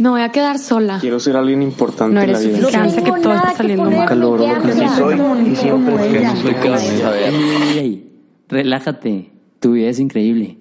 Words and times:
Me 0.00 0.08
voy 0.08 0.22
a 0.22 0.30
quedar 0.30 0.58
sola. 0.58 0.96
Quiero 0.98 1.20
ser 1.20 1.36
alguien 1.36 1.60
importante 1.62 2.14
No 2.14 2.22
en 2.22 2.32
la 2.32 2.38
eres 2.38 2.48
vida. 2.48 2.70
suficiente 2.70 3.02
que 3.02 3.20
todo 3.20 3.34
está 3.34 3.52
saliendo 3.52 3.90
mal. 3.90 4.08
Así 4.64 4.88
soy 4.96 5.20
y 5.46 5.56
siempre 5.56 5.98
soy 7.68 8.06
relájate, 8.48 9.30
tu 9.60 9.72
vida 9.72 9.90
es 9.90 10.00
increíble. 10.00 10.56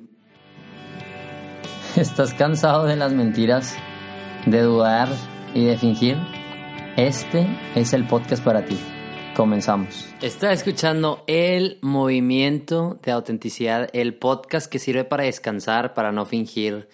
¿Estás 1.96 2.33
cansado 2.33 2.83
de 2.83 2.97
las 2.97 3.13
mentiras, 3.13 3.78
de 4.46 4.62
dudar 4.62 5.07
y 5.54 5.64
de 5.64 5.78
fingir? 5.78 6.18
Este 6.98 7.48
es 7.76 7.94
el 7.94 8.06
podcast 8.08 8.44
para 8.44 8.66
ti. 8.66 8.78
Comenzamos. 9.38 10.06
Está 10.21 10.52
escuchando 10.52 11.24
el 11.28 11.78
movimiento 11.82 13.00
de 13.02 13.14
autenticidad, 13.14 13.88
el 13.94 14.16
podcast 14.16 14.70
que 14.70 14.80
sirve 14.80 15.06
para 15.06 15.24
descansar, 15.24 15.94
para 15.94 16.12
no 16.12 16.26
fingir. 16.26 16.90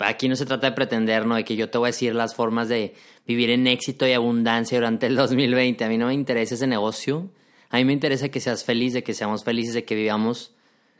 Aquí 0.00 0.28
no 0.28 0.36
se 0.36 0.46
trata 0.46 0.68
de 0.68 0.72
pretender, 0.72 1.26
¿no? 1.26 1.34
De 1.34 1.44
que 1.44 1.56
yo 1.56 1.70
te 1.70 1.78
voy 1.78 1.86
a 1.86 1.92
decir 1.92 2.14
las 2.14 2.34
formas 2.34 2.68
de 2.68 2.94
vivir 3.26 3.50
en 3.50 3.66
éxito 3.66 4.06
y 4.06 4.12
abundancia 4.12 4.78
durante 4.78 5.06
el 5.06 5.16
2020. 5.16 5.84
A 5.84 5.88
mí 5.88 5.98
no 5.98 6.06
me 6.06 6.14
interesa 6.14 6.54
ese 6.54 6.66
negocio. 6.66 7.30
A 7.70 7.76
mí 7.76 7.84
me 7.84 7.92
interesa 7.92 8.28
que 8.28 8.40
seas 8.40 8.64
feliz, 8.64 8.92
de 8.92 9.02
que 9.02 9.14
seamos 9.14 9.44
felices, 9.44 9.74
de 9.74 9.84
que 9.84 9.94
vivamos 9.94 10.54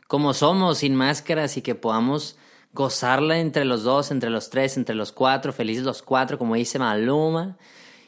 como 0.07 0.33
somos, 0.33 0.79
sin 0.79 0.95
máscaras 0.95 1.57
y 1.57 1.61
que 1.61 1.75
podamos 1.75 2.37
gozarla 2.73 3.39
entre 3.39 3.65
los 3.65 3.83
dos, 3.83 4.11
entre 4.11 4.29
los 4.29 4.49
tres, 4.49 4.77
entre 4.77 4.95
los 4.95 5.11
cuatro, 5.11 5.53
felices 5.53 5.83
los 5.83 6.01
cuatro, 6.01 6.37
como 6.37 6.55
dice 6.55 6.79
Maluma. 6.79 7.57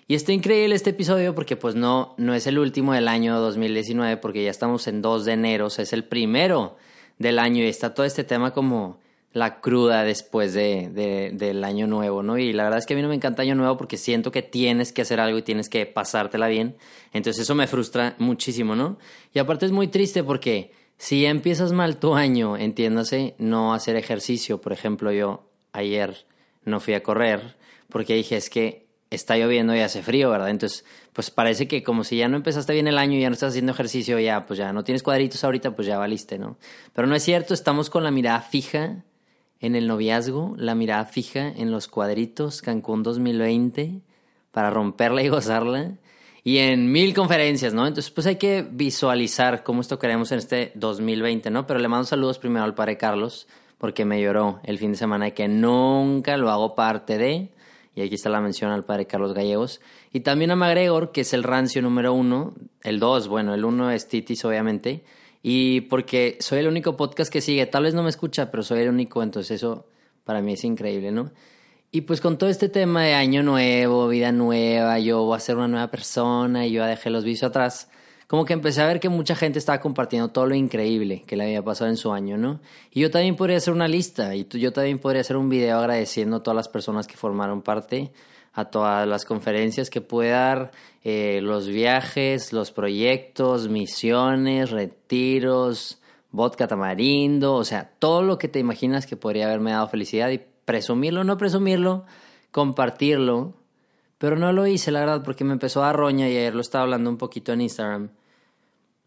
Y 0.07 0.15
está 0.15 0.31
increíble 0.31 0.75
este 0.75 0.91
episodio 0.91 1.33
porque 1.33 1.55
pues 1.55 1.75
no, 1.75 2.13
no 2.17 2.33
es 2.33 2.45
el 2.47 2.59
último 2.59 2.93
del 2.93 3.07
año 3.07 3.39
2019 3.39 4.17
porque 4.17 4.43
ya 4.43 4.51
estamos 4.51 4.87
en 4.87 5.01
2 5.01 5.25
de 5.25 5.31
enero, 5.33 5.67
o 5.67 5.69
sea, 5.69 5.83
es 5.83 5.93
el 5.93 6.03
primero 6.03 6.77
del 7.19 7.39
año 7.39 7.63
y 7.63 7.67
está 7.67 7.93
todo 7.93 8.05
este 8.05 8.23
tema 8.23 8.51
como 8.51 8.99
la 9.33 9.59
cruda 9.61 10.03
después 10.03 10.53
de, 10.53 10.89
de- 10.89 11.31
del 11.33 11.63
año 11.63 11.87
nuevo, 11.87 12.21
¿no? 12.23 12.37
Y 12.37 12.53
la 12.53 12.63
verdad 12.63 12.79
es 12.79 12.85
que 12.85 12.93
a 12.93 12.95
mí 12.95 13.01
no 13.01 13.09
me 13.09 13.15
encanta 13.15 13.41
año 13.41 13.55
nuevo 13.55 13.77
porque 13.77 13.97
siento 13.97 14.31
que 14.31 14.43
tienes 14.43 14.93
que 14.93 15.01
hacer 15.01 15.19
algo 15.19 15.37
y 15.37 15.41
tienes 15.41 15.69
que 15.69 15.85
pasártela 15.87 16.47
bien. 16.47 16.75
Entonces 17.13 17.41
eso 17.43 17.55
me 17.55 17.65
frustra 17.67 18.15
muchísimo, 18.19 18.75
¿no? 18.75 18.97
Y 19.33 19.39
aparte 19.39 19.65
es 19.65 19.71
muy 19.71 19.87
triste 19.87 20.23
porque 20.23 20.71
si 20.97 21.25
empiezas 21.25 21.71
mal 21.71 21.97
tu 21.97 22.13
año, 22.15 22.55
entiéndase, 22.57 23.33
no 23.39 23.73
hacer 23.73 23.95
ejercicio. 23.95 24.61
Por 24.61 24.71
ejemplo, 24.71 25.11
yo 25.11 25.49
ayer 25.71 26.27
no 26.63 26.79
fui 26.79 26.93
a 26.93 27.01
correr 27.03 27.55
porque 27.89 28.13
dije 28.15 28.37
es 28.37 28.49
que 28.51 28.83
está 29.09 29.35
lloviendo 29.37 29.75
y 29.75 29.79
hace 29.79 30.01
frío, 30.03 30.29
¿verdad? 30.29 30.49
Entonces, 30.49 30.85
pues 31.11 31.29
parece 31.31 31.67
que 31.67 31.83
como 31.83 32.03
si 32.03 32.17
ya 32.17 32.27
no 32.27 32.37
empezaste 32.37 32.73
bien 32.73 32.87
el 32.87 32.97
año 32.97 33.19
ya 33.19 33.29
no 33.29 33.33
estás 33.33 33.49
haciendo 33.49 33.71
ejercicio, 33.71 34.19
ya, 34.19 34.45
pues 34.45 34.57
ya 34.59 34.73
no 34.73 34.83
tienes 34.83 35.03
cuadritos 35.03 35.43
ahorita, 35.43 35.75
pues 35.75 35.87
ya 35.87 35.97
valiste, 35.97 36.37
¿no? 36.39 36.57
Pero 36.93 37.07
no 37.07 37.15
es 37.15 37.23
cierto, 37.23 37.53
estamos 37.53 37.89
con 37.89 38.03
la 38.03 38.09
mirada 38.11 38.41
fija 38.41 39.03
en 39.63 39.77
el 39.77 39.87
noviazgo, 39.87 40.55
la 40.57 40.75
mirada 40.75 41.05
fija 41.05 41.47
en 41.47 41.71
los 41.71 41.87
cuadritos 41.87 42.61
Cancún 42.61 43.01
2020 43.01 44.01
para 44.51 44.69
romperla 44.69 45.23
y 45.23 45.27
gozarla. 45.29 45.93
Y 46.43 46.57
en 46.57 46.91
mil 46.91 47.13
conferencias, 47.13 47.73
¿no? 47.73 47.87
Entonces, 47.87 48.11
pues 48.11 48.27
hay 48.27 48.35
que 48.35 48.67
visualizar 48.69 49.63
cómo 49.63 49.79
esto 49.79 49.97
queremos 49.97 50.33
en 50.33 50.39
este 50.39 50.73
2020, 50.75 51.49
¿no? 51.49 51.65
Pero 51.65 51.79
le 51.79 51.87
mando 51.87 52.03
saludos 52.03 52.39
primero 52.39 52.65
al 52.65 52.75
padre 52.75 52.97
Carlos, 52.97 53.47
porque 53.77 54.03
me 54.03 54.21
lloró 54.21 54.59
el 54.63 54.77
fin 54.77 54.91
de 54.91 54.97
semana 54.97 55.25
de 55.25 55.33
que 55.33 55.47
nunca 55.47 56.35
lo 56.35 56.51
hago 56.51 56.75
parte 56.75 57.17
de. 57.17 57.49
Y 57.95 58.01
aquí 58.01 58.15
está 58.15 58.27
la 58.27 58.41
mención 58.41 58.69
al 58.69 58.83
padre 58.83 59.07
Carlos 59.07 59.33
Gallegos. 59.33 59.79
Y 60.11 60.19
también 60.19 60.51
a 60.51 60.57
McGregor, 60.57 61.13
que 61.13 61.21
es 61.21 61.33
el 61.33 61.43
rancio 61.43 61.81
número 61.81 62.13
uno. 62.13 62.53
El 62.81 62.99
dos, 62.99 63.29
bueno, 63.29 63.53
el 63.53 63.63
uno 63.63 63.91
es 63.91 64.09
Titis, 64.09 64.43
obviamente. 64.43 65.05
Y 65.45 65.81
porque 65.81 66.37
soy 66.39 66.59
el 66.59 66.67
único 66.67 66.95
podcast 66.95 67.31
que 67.31 67.41
sigue. 67.41 67.65
Tal 67.65 67.83
vez 67.83 67.93
no 67.93 68.01
me 68.01 68.09
escucha, 68.09 68.49
pero 68.49 68.63
soy 68.63 68.81
el 68.81 68.89
único, 68.89 69.21
entonces 69.21 69.51
eso 69.51 69.87
para 70.23 70.41
mí 70.41 70.53
es 70.53 70.63
increíble, 70.63 71.11
¿no? 71.11 71.31
Y 71.91 72.01
pues 72.01 72.21
con 72.21 72.37
todo 72.37 72.49
este 72.49 72.69
tema 72.69 73.03
de 73.03 73.13
año 73.13 73.43
nuevo, 73.43 74.07
vida 74.07 74.31
nueva, 74.31 74.97
yo 74.99 75.23
voy 75.25 75.35
a 75.35 75.39
ser 75.39 75.57
una 75.57 75.67
nueva 75.67 75.91
persona 75.91 76.65
y 76.65 76.71
yo 76.71 76.83
dejé 76.85 77.09
los 77.11 77.23
vicios 77.23 77.49
atrás, 77.49 77.89
como 78.27 78.45
que 78.45 78.53
empecé 78.53 78.81
a 78.81 78.87
ver 78.87 78.99
que 78.99 79.09
mucha 79.09 79.35
gente 79.35 79.59
estaba 79.59 79.79
compartiendo 79.79 80.29
todo 80.29 80.45
lo 80.45 80.55
increíble 80.55 81.23
que 81.25 81.35
le 81.35 81.43
había 81.43 81.63
pasado 81.63 81.89
en 81.89 81.97
su 81.97 82.11
año, 82.11 82.37
¿no? 82.37 82.59
Y 82.91 83.01
yo 83.01 83.11
también 83.11 83.35
podría 83.35 83.57
hacer 83.57 83.73
una 83.73 83.87
lista 83.87 84.35
y 84.35 84.45
yo 84.45 84.73
también 84.73 84.99
podría 84.99 85.21
hacer 85.21 85.37
un 85.37 85.49
video 85.49 85.79
agradeciendo 85.79 86.37
a 86.37 86.43
todas 86.43 86.55
las 86.55 86.69
personas 86.69 87.07
que 87.07 87.17
formaron 87.17 87.61
parte, 87.61 88.11
a 88.53 88.65
todas 88.65 89.07
las 89.07 89.25
conferencias 89.25 89.89
que 89.89 90.01
pude 90.01 90.29
dar, 90.29 90.71
eh, 91.03 91.39
los 91.41 91.67
viajes, 91.67 92.53
los 92.53 92.71
proyectos, 92.71 93.67
misiones, 93.67 94.71
retiros, 94.71 95.99
vodka 96.31 96.67
tamarindo, 96.67 97.55
o 97.55 97.63
sea, 97.63 97.91
todo 97.99 98.23
lo 98.23 98.37
que 98.37 98.47
te 98.47 98.59
imaginas 98.59 99.05
que 99.05 99.15
podría 99.17 99.45
haberme 99.45 99.71
dado 99.71 99.87
felicidad 99.87 100.29
y 100.29 100.41
presumirlo, 100.65 101.23
no 101.23 101.37
presumirlo, 101.37 102.05
compartirlo, 102.51 103.53
pero 104.23 104.37
no 104.37 104.53
lo 104.53 104.65
hice, 104.67 104.89
la 104.89 105.01
verdad, 105.01 105.21
porque 105.21 105.43
me 105.43 105.51
empezó 105.51 105.83
a 105.83 105.87
dar 105.87 105.97
roña 105.97 106.29
y 106.29 106.37
ayer 106.37 106.55
lo 106.55 106.61
estaba 106.61 106.85
hablando 106.85 107.09
un 107.09 107.17
poquito 107.17 107.51
en 107.51 107.59
Instagram. 107.59 108.11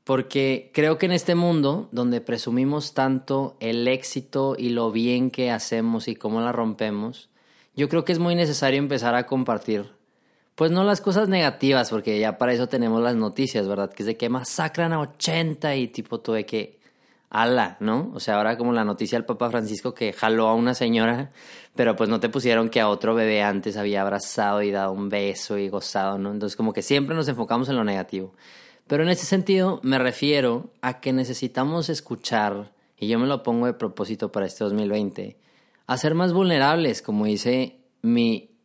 Porque 0.04 0.70
creo 0.74 0.98
que 0.98 1.06
en 1.06 1.12
este 1.12 1.34
mundo 1.34 1.88
donde 1.90 2.20
presumimos 2.20 2.92
tanto 2.92 3.56
el 3.58 3.88
éxito 3.88 4.56
y 4.58 4.68
lo 4.68 4.92
bien 4.92 5.30
que 5.30 5.50
hacemos 5.50 6.06
y 6.08 6.16
cómo 6.16 6.42
la 6.42 6.52
rompemos, 6.52 7.30
yo 7.74 7.88
creo 7.88 8.04
que 8.04 8.12
es 8.12 8.18
muy 8.18 8.34
necesario 8.34 8.78
empezar 8.78 9.14
a 9.14 9.24
compartir. 9.24 9.90
Pues 10.54 10.70
no 10.70 10.84
las 10.84 11.00
cosas 11.00 11.30
negativas, 11.30 11.88
porque 11.88 12.20
ya 12.20 12.36
para 12.36 12.52
eso 12.52 12.66
tenemos 12.66 13.02
las 13.02 13.16
noticias, 13.16 13.66
¿verdad? 13.66 13.90
Que 13.90 14.02
es 14.02 14.06
de 14.08 14.18
que 14.18 14.28
masacran 14.28 14.92
a 14.92 15.00
80 15.00 15.76
y 15.76 15.88
tipo 15.88 16.20
tú 16.20 16.32
de 16.32 16.44
que 16.44 16.78
ala, 17.30 17.76
¿no? 17.80 18.10
O 18.14 18.20
sea, 18.20 18.36
ahora 18.36 18.56
como 18.56 18.72
la 18.72 18.84
noticia 18.84 19.18
del 19.18 19.24
Papa 19.24 19.50
Francisco 19.50 19.94
que 19.94 20.12
jaló 20.12 20.48
a 20.48 20.54
una 20.54 20.74
señora, 20.74 21.32
pero 21.74 21.96
pues 21.96 22.08
no 22.08 22.20
te 22.20 22.28
pusieron 22.28 22.68
que 22.68 22.80
a 22.80 22.88
otro 22.88 23.14
bebé 23.14 23.42
antes 23.42 23.76
había 23.76 24.02
abrazado 24.02 24.62
y 24.62 24.70
dado 24.70 24.92
un 24.92 25.08
beso 25.08 25.58
y 25.58 25.68
gozado, 25.68 26.18
¿no? 26.18 26.32
Entonces 26.32 26.56
como 26.56 26.72
que 26.72 26.82
siempre 26.82 27.16
nos 27.16 27.28
enfocamos 27.28 27.68
en 27.68 27.76
lo 27.76 27.84
negativo. 27.84 28.34
Pero 28.86 29.02
en 29.02 29.08
ese 29.08 29.26
sentido 29.26 29.80
me 29.82 29.98
refiero 29.98 30.70
a 30.80 31.00
que 31.00 31.12
necesitamos 31.12 31.88
escuchar, 31.88 32.72
y 32.96 33.08
yo 33.08 33.18
me 33.18 33.26
lo 33.26 33.42
pongo 33.42 33.66
de 33.66 33.74
propósito 33.74 34.30
para 34.30 34.46
este 34.46 34.64
2020, 34.64 35.36
a 35.86 35.98
ser 35.98 36.14
más 36.14 36.32
vulnerables, 36.32 37.02
como 37.02 37.26
dice 37.26 37.80
mi, 38.02 38.56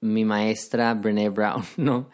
mi 0.00 0.24
maestra 0.24 0.94
Brené 0.94 1.28
Brown, 1.28 1.64
¿no? 1.76 2.10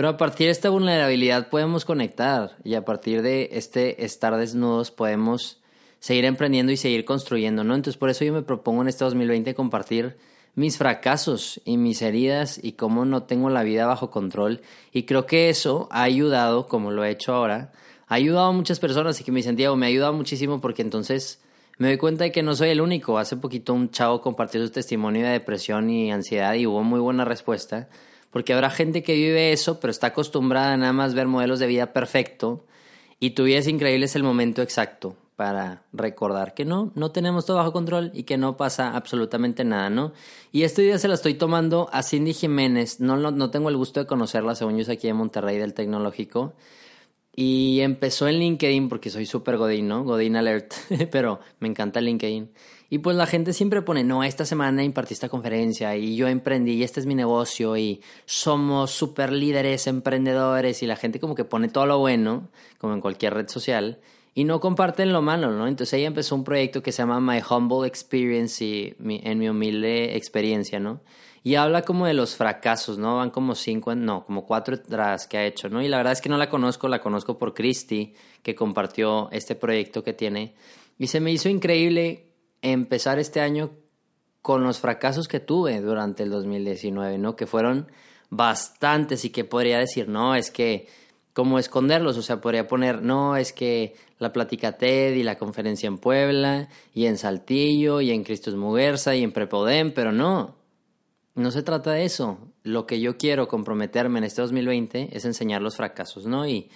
Pero 0.00 0.08
a 0.08 0.16
partir 0.16 0.46
de 0.46 0.52
esta 0.52 0.70
vulnerabilidad 0.70 1.50
podemos 1.50 1.84
conectar 1.84 2.56
y 2.64 2.72
a 2.72 2.86
partir 2.86 3.20
de 3.20 3.50
este 3.52 4.02
estar 4.02 4.34
desnudos 4.34 4.90
podemos 4.90 5.60
seguir 5.98 6.24
emprendiendo 6.24 6.72
y 6.72 6.78
seguir 6.78 7.04
construyendo, 7.04 7.64
¿no? 7.64 7.74
Entonces 7.74 7.98
por 7.98 8.08
eso 8.08 8.24
yo 8.24 8.32
me 8.32 8.40
propongo 8.40 8.80
en 8.80 8.88
este 8.88 9.04
2020 9.04 9.54
compartir 9.54 10.16
mis 10.54 10.78
fracasos 10.78 11.60
y 11.66 11.76
mis 11.76 12.00
heridas 12.00 12.58
y 12.62 12.72
cómo 12.72 13.04
no 13.04 13.24
tengo 13.24 13.50
la 13.50 13.62
vida 13.62 13.84
bajo 13.84 14.10
control 14.10 14.62
y 14.90 15.02
creo 15.02 15.26
que 15.26 15.50
eso 15.50 15.86
ha 15.90 16.04
ayudado, 16.04 16.66
como 16.66 16.92
lo 16.92 17.04
he 17.04 17.10
hecho 17.10 17.34
ahora, 17.34 17.70
ha 18.08 18.14
ayudado 18.14 18.46
a 18.46 18.52
muchas 18.52 18.80
personas 18.80 19.20
y 19.20 19.24
que 19.24 19.32
me 19.32 19.40
dicen, 19.40 19.54
Diego, 19.54 19.76
me 19.76 19.84
ha 19.84 19.90
ayudado 19.90 20.14
muchísimo 20.14 20.62
porque 20.62 20.80
entonces 20.80 21.42
me 21.76 21.88
doy 21.88 21.98
cuenta 21.98 22.24
de 22.24 22.32
que 22.32 22.42
no 22.42 22.54
soy 22.54 22.70
el 22.70 22.80
único. 22.80 23.18
Hace 23.18 23.36
poquito 23.36 23.74
un 23.74 23.90
chavo 23.90 24.22
compartió 24.22 24.64
su 24.64 24.72
testimonio 24.72 25.26
de 25.26 25.32
depresión 25.32 25.90
y 25.90 26.10
ansiedad 26.10 26.54
y 26.54 26.66
hubo 26.66 26.82
muy 26.82 27.00
buena 27.00 27.26
respuesta. 27.26 27.90
Porque 28.30 28.52
habrá 28.52 28.70
gente 28.70 29.02
que 29.02 29.14
vive 29.14 29.52
eso, 29.52 29.80
pero 29.80 29.90
está 29.90 30.08
acostumbrada 30.08 30.74
a 30.74 30.76
nada 30.76 30.92
más 30.92 31.14
ver 31.14 31.26
modelos 31.26 31.58
de 31.58 31.66
vida 31.66 31.92
perfecto. 31.92 32.64
Y 33.18 33.30
tu 33.30 33.44
vida 33.44 33.58
es 33.58 33.68
increíble, 33.68 34.06
es 34.06 34.16
el 34.16 34.22
momento 34.22 34.62
exacto 34.62 35.16
para 35.40 35.84
recordar 35.94 36.52
que 36.52 36.66
no, 36.66 36.92
no 36.94 37.12
tenemos 37.12 37.46
todo 37.46 37.56
bajo 37.56 37.72
control 37.72 38.10
y 38.12 38.24
que 38.24 38.36
no 38.36 38.58
pasa 38.58 38.94
absolutamente 38.94 39.64
nada, 39.64 39.88
¿no? 39.88 40.12
Y 40.52 40.64
este 40.64 40.82
día 40.82 40.98
se 40.98 41.08
la 41.08 41.14
estoy 41.14 41.32
tomando 41.32 41.88
a 41.92 42.02
Cindy 42.02 42.34
Jiménez. 42.34 43.00
No, 43.00 43.16
no, 43.16 43.30
no 43.30 43.50
tengo 43.50 43.70
el 43.70 43.76
gusto 43.78 44.00
de 44.00 44.06
conocerla, 44.06 44.54
según 44.54 44.76
yo 44.76 44.82
es 44.82 44.90
aquí 44.90 45.08
en 45.08 45.16
Monterrey 45.16 45.56
del 45.56 45.72
Tecnológico. 45.72 46.52
Y 47.34 47.80
empezó 47.80 48.28
en 48.28 48.38
LinkedIn 48.38 48.88
porque 48.88 49.10
soy 49.10 49.24
súper 49.24 49.56
Godín, 49.56 49.88
¿no? 49.88 50.04
Godín 50.04 50.36
Alert, 50.36 50.74
pero 51.10 51.40
me 51.60 51.68
encanta 51.68 52.00
LinkedIn. 52.00 52.50
Y 52.92 52.98
pues 52.98 53.16
la 53.16 53.26
gente 53.26 53.52
siempre 53.52 53.82
pone, 53.82 54.02
no, 54.02 54.24
esta 54.24 54.44
semana 54.44 54.82
impartí 54.82 55.14
esta 55.14 55.28
conferencia 55.28 55.96
y 55.96 56.16
yo 56.16 56.26
emprendí 56.26 56.72
y 56.72 56.82
este 56.82 56.98
es 56.98 57.06
mi 57.06 57.14
negocio 57.14 57.76
y 57.76 58.02
somos 58.26 58.90
súper 58.90 59.32
líderes, 59.32 59.86
emprendedores 59.86 60.82
y 60.82 60.86
la 60.86 60.96
gente 60.96 61.20
como 61.20 61.36
que 61.36 61.44
pone 61.44 61.68
todo 61.68 61.86
lo 61.86 61.98
bueno, 61.98 62.48
como 62.78 62.94
en 62.94 63.00
cualquier 63.00 63.34
red 63.34 63.48
social, 63.48 64.00
y 64.34 64.44
no 64.44 64.60
comparten 64.60 65.12
lo 65.12 65.22
malo, 65.22 65.50
¿no? 65.50 65.66
Entonces 65.66 65.94
ella 65.94 66.06
empezó 66.06 66.34
un 66.34 66.44
proyecto 66.44 66.82
que 66.82 66.92
se 66.92 67.02
llama 67.02 67.20
My 67.20 67.40
Humble 67.48 67.86
Experience 67.86 68.64
y 68.64 68.94
mi- 68.98 69.20
en 69.24 69.38
mi 69.38 69.48
humilde 69.48 70.16
experiencia, 70.16 70.78
¿no? 70.78 71.00
Y 71.42 71.54
habla 71.54 71.82
como 71.82 72.06
de 72.06 72.12
los 72.14 72.36
fracasos, 72.36 72.98
¿no? 72.98 73.16
Van 73.16 73.30
como 73.30 73.54
cinco, 73.54 73.94
no, 73.94 74.26
como 74.26 74.44
cuatro 74.46 74.78
tras 74.80 75.26
que 75.26 75.38
ha 75.38 75.46
hecho, 75.46 75.68
¿no? 75.70 75.80
Y 75.82 75.88
la 75.88 75.96
verdad 75.96 76.12
es 76.12 76.20
que 76.20 76.28
no 76.28 76.36
la 76.36 76.50
conozco, 76.50 76.86
la 76.86 77.00
conozco 77.00 77.38
por 77.38 77.54
Christy, 77.54 78.14
que 78.42 78.54
compartió 78.54 79.30
este 79.32 79.54
proyecto 79.54 80.04
que 80.04 80.12
tiene. 80.12 80.54
Y 80.98 81.06
se 81.06 81.18
me 81.20 81.32
hizo 81.32 81.48
increíble 81.48 82.34
empezar 82.60 83.18
este 83.18 83.40
año 83.40 83.70
con 84.42 84.62
los 84.64 84.78
fracasos 84.80 85.28
que 85.28 85.40
tuve 85.40 85.80
durante 85.80 86.22
el 86.22 86.30
2019, 86.30 87.16
¿no? 87.18 87.36
Que 87.36 87.46
fueron 87.46 87.88
bastantes 88.28 89.24
y 89.24 89.30
que 89.30 89.44
podría 89.44 89.78
decir, 89.78 90.08
no, 90.08 90.34
es 90.34 90.50
que, 90.50 90.88
¿cómo 91.32 91.58
esconderlos? 91.58 92.16
O 92.16 92.22
sea, 92.22 92.40
podría 92.40 92.66
poner, 92.66 93.02
no, 93.02 93.36
es 93.36 93.52
que 93.52 93.94
la 94.18 94.32
plática 94.32 94.72
TED 94.72 95.14
y 95.14 95.22
la 95.22 95.38
conferencia 95.38 95.86
en 95.86 95.98
Puebla 95.98 96.68
y 96.94 97.06
en 97.06 97.18
Saltillo 97.18 98.00
y 98.00 98.10
en 98.10 98.24
Cristos 98.24 98.54
Muguerza 98.54 99.14
y 99.14 99.22
en 99.22 99.32
Prepodem, 99.32 99.92
pero 99.92 100.12
no. 100.12 100.56
no 101.34 101.50
se 101.50 101.62
trata 101.62 101.92
de 101.92 102.04
eso. 102.04 102.38
Lo 102.62 102.86
que 102.86 103.00
yo 103.00 103.16
quiero 103.16 103.48
comprometerme 103.48 104.18
en 104.18 104.24
este 104.24 104.42
2020 104.42 105.10
es 105.12 105.24
enseñar 105.24 105.62
los 105.62 105.76
fracasos, 105.76 106.26
¿no? 106.26 106.46
Y, 106.46 106.70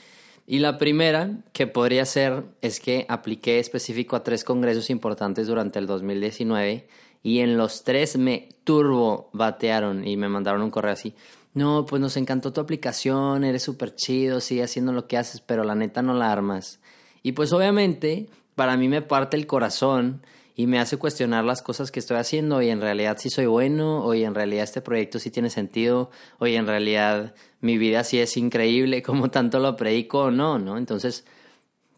y 0.46 0.58
la 0.58 0.78
primera 0.78 1.38
que 1.52 1.66
podría 1.66 2.04
ser 2.04 2.44
es 2.60 2.80
que 2.80 3.06
apliqué 3.08 3.58
específico 3.58 4.16
a 4.16 4.24
tres 4.24 4.44
congresos 4.44 4.90
importantes 4.90 5.46
durante 5.46 5.78
el 5.78 5.86
2019 5.86 6.86
y 7.22 7.40
en 7.40 7.56
los 7.56 7.84
tres 7.84 8.18
me 8.18 8.50
turbo 8.64 9.30
batearon 9.32 10.06
y 10.06 10.16
me 10.16 10.28
mandaron 10.28 10.62
un 10.62 10.70
correo 10.70 10.92
así. 10.92 11.14
No, 11.54 11.86
pues 11.86 12.02
nos 12.02 12.16
encantó 12.16 12.52
tu 12.52 12.60
aplicación, 12.60 13.44
eres 13.44 13.62
súper 13.62 13.94
chido, 13.94 14.40
sigue 14.40 14.64
haciendo 14.64 14.92
lo 14.92 15.06
que 15.06 15.16
haces, 15.16 15.40
pero 15.40 15.62
la 15.64 15.76
neta 15.76 16.02
no 16.02 16.12
la 16.12 16.32
armas. 16.32 16.80
Y 17.22 17.32
pues 17.32 17.52
obviamente 17.52 18.28
para 18.54 18.76
mí 18.76 18.88
me 18.88 19.02
parte 19.02 19.36
el 19.36 19.46
corazón 19.46 20.22
y 20.56 20.66
me 20.66 20.78
hace 20.78 20.96
cuestionar 20.96 21.44
las 21.44 21.62
cosas 21.62 21.90
que 21.90 21.98
estoy 21.98 22.16
haciendo 22.16 22.62
y 22.62 22.70
en 22.70 22.80
realidad 22.80 23.16
sí 23.18 23.28
soy 23.30 23.46
bueno, 23.46 24.04
o 24.04 24.14
en 24.14 24.34
realidad 24.34 24.64
este 24.64 24.80
proyecto 24.80 25.18
sí 25.18 25.30
tiene 25.30 25.50
sentido, 25.50 26.10
o 26.38 26.46
en 26.46 26.66
realidad 26.66 27.34
mi 27.60 27.76
vida 27.76 28.04
sí 28.04 28.20
es 28.20 28.36
increíble, 28.36 29.02
como 29.04 29.30
tanto 29.30 29.58
lo 29.58 29.76
predico 29.76 30.24
o 30.24 30.30
no, 30.30 30.58
¿no? 30.58 30.78
Entonces, 30.78 31.24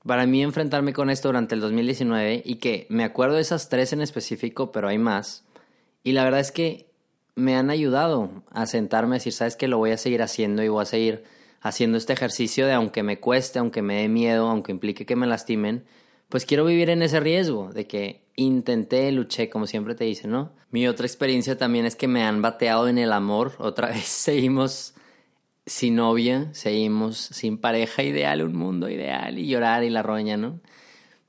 para 0.06 0.26
mí 0.26 0.42
enfrentarme 0.42 0.92
con 0.92 1.10
esto 1.10 1.28
durante 1.28 1.54
el 1.54 1.60
2019 1.60 2.42
y 2.44 2.56
que 2.56 2.86
me 2.88 3.04
acuerdo 3.04 3.36
de 3.36 3.42
esas 3.42 3.68
tres 3.68 3.92
en 3.92 4.00
específico, 4.00 4.72
pero 4.72 4.88
hay 4.88 4.98
más, 4.98 5.44
y 6.02 6.12
la 6.12 6.24
verdad 6.24 6.40
es 6.40 6.52
que 6.52 6.85
me 7.36 7.54
han 7.54 7.70
ayudado 7.70 8.42
a 8.50 8.66
sentarme 8.66 9.14
a 9.14 9.18
decir, 9.18 9.32
sabes 9.32 9.56
que 9.56 9.68
lo 9.68 9.78
voy 9.78 9.92
a 9.92 9.98
seguir 9.98 10.22
haciendo 10.22 10.62
y 10.64 10.68
voy 10.68 10.82
a 10.82 10.86
seguir 10.86 11.24
haciendo 11.60 11.98
este 11.98 12.14
ejercicio 12.14 12.66
de 12.66 12.72
aunque 12.72 13.02
me 13.02 13.20
cueste, 13.20 13.58
aunque 13.58 13.82
me 13.82 14.00
dé 14.00 14.08
miedo, 14.08 14.48
aunque 14.48 14.72
implique 14.72 15.06
que 15.06 15.16
me 15.16 15.26
lastimen, 15.26 15.84
pues 16.28 16.46
quiero 16.46 16.64
vivir 16.64 16.90
en 16.90 17.02
ese 17.02 17.20
riesgo 17.20 17.72
de 17.72 17.86
que 17.86 18.24
intenté, 18.36 19.12
luché, 19.12 19.48
como 19.50 19.66
siempre 19.66 19.94
te 19.94 20.04
dice, 20.04 20.28
¿no? 20.28 20.52
Mi 20.70 20.88
otra 20.88 21.06
experiencia 21.06 21.56
también 21.56 21.86
es 21.86 21.94
que 21.94 22.08
me 22.08 22.24
han 22.24 22.42
bateado 22.42 22.88
en 22.88 22.98
el 22.98 23.12
amor. 23.12 23.52
Otra 23.58 23.88
vez 23.88 24.04
seguimos 24.04 24.94
sin 25.66 25.96
novia, 25.96 26.48
seguimos 26.52 27.16
sin 27.18 27.58
pareja 27.58 28.02
ideal, 28.02 28.42
un 28.42 28.56
mundo 28.56 28.88
ideal 28.88 29.38
y 29.38 29.46
llorar 29.46 29.84
y 29.84 29.90
la 29.90 30.02
roña, 30.02 30.36
¿no? 30.36 30.60